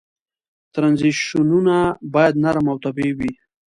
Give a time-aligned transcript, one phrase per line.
[0.73, 1.77] ترنزیشنونه
[2.13, 3.31] باید نرم او طبیعي وي.